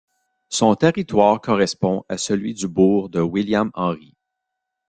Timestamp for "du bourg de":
2.55-3.21